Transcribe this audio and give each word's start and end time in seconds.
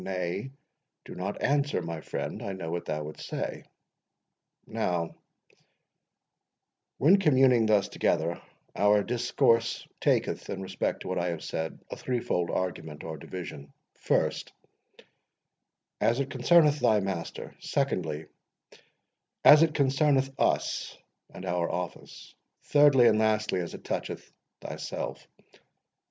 —Nay, 0.03 0.49
do 1.05 1.13
not 1.13 1.43
answer, 1.43 1.79
my 1.79 2.01
friend—I 2.01 2.53
know 2.53 2.71
what 2.71 2.85
thou 2.85 3.03
wouldst 3.03 3.27
say. 3.27 3.65
Now, 4.65 5.13
when 6.97 7.19
communing 7.19 7.67
thus 7.67 7.87
together, 7.87 8.41
our 8.75 9.03
discourse 9.03 9.87
taketh, 9.99 10.49
in 10.49 10.63
respect 10.63 11.01
to 11.01 11.07
what 11.07 11.19
I 11.19 11.27
have 11.27 11.43
said, 11.43 11.79
a 11.91 11.95
threefold 11.95 12.49
argument, 12.49 13.03
or 13.03 13.15
division: 13.15 13.73
First, 13.99 14.53
as 15.99 16.19
it 16.19 16.31
concerneth 16.31 16.79
thy 16.79 16.99
master; 16.99 17.55
secondly, 17.59 18.25
as 19.45 19.61
it 19.61 19.75
concerneth 19.75 20.31
us 20.39 20.97
and 21.31 21.45
our 21.45 21.69
office; 21.69 22.33
thirdly 22.63 23.05
and 23.07 23.19
lastly, 23.19 23.59
as 23.59 23.75
it 23.75 23.83
toucheth 23.83 24.31
thyself. 24.61 25.27